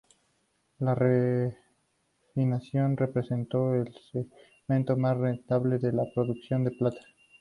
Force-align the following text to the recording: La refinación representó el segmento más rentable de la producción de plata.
La 0.79 0.95
refinación 0.95 2.97
representó 2.97 3.75
el 3.75 3.93
segmento 4.11 4.97
más 4.97 5.15
rentable 5.15 5.77
de 5.77 5.91
la 5.91 6.05
producción 6.15 6.63
de 6.63 6.71
plata. 6.71 7.01